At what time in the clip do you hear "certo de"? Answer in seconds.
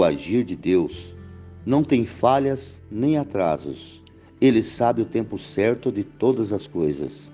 5.36-6.02